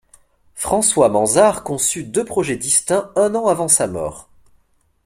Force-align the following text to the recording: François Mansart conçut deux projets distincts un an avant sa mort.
François 0.55 1.09
Mansart 1.09 1.63
conçut 1.63 2.03
deux 2.03 2.25
projets 2.25 2.57
distincts 2.57 3.11
un 3.15 3.35
an 3.35 3.45
avant 3.45 3.67
sa 3.67 3.85
mort. 3.85 4.29